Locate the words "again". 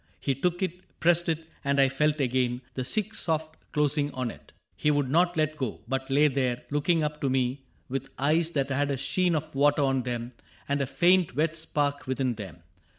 2.19-2.61